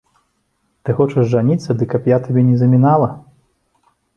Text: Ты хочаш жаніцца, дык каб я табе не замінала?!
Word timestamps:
Ты 0.83 0.95
хочаш 0.99 1.25
жаніцца, 1.33 1.69
дык 1.81 1.89
каб 1.93 2.09
я 2.15 2.19
табе 2.25 2.41
не 2.49 2.57
замінала?! 2.63 3.13